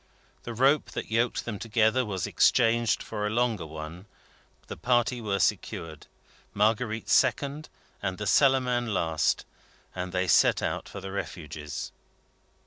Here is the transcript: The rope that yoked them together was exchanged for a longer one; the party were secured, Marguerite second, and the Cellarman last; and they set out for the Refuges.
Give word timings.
The 0.45 0.55
rope 0.55 0.89
that 0.93 1.11
yoked 1.11 1.45
them 1.45 1.59
together 1.59 2.03
was 2.03 2.25
exchanged 2.25 3.03
for 3.03 3.27
a 3.27 3.29
longer 3.29 3.67
one; 3.67 4.07
the 4.65 4.75
party 4.75 5.21
were 5.21 5.37
secured, 5.37 6.07
Marguerite 6.55 7.07
second, 7.07 7.69
and 8.01 8.17
the 8.17 8.25
Cellarman 8.25 8.95
last; 8.95 9.45
and 9.93 10.11
they 10.11 10.27
set 10.27 10.63
out 10.63 10.89
for 10.89 11.01
the 11.01 11.11
Refuges. 11.11 11.91